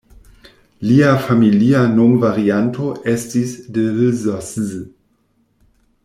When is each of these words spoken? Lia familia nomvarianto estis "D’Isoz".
Lia 0.91 1.09
familia 1.25 1.81
nomvarianto 1.97 2.87
estis 3.13 3.53
"D’Isoz". 3.75 4.73